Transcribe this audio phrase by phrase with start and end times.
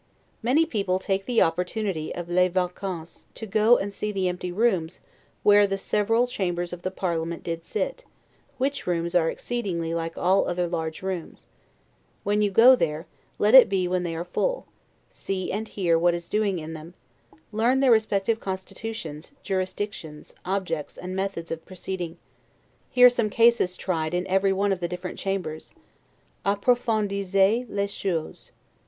[0.41, 4.99] Many people take the opportunity of 'les vacances', to go and see the empty rooms
[5.43, 8.03] where the several chambers of the parliament did sit;
[8.57, 11.45] which rooms are exceedingly like all other large rooms;
[12.23, 13.05] when you go there,
[13.37, 14.65] let it be when they are full;
[15.11, 16.95] see and hear what is doing in them;
[17.51, 22.17] learn their respective constitutions, jurisdictions, objects, and methods of proceeding;
[22.89, 25.73] hear some causes tried in every one of the different chambers;
[26.43, 28.49] 'Approfondissez les choses'.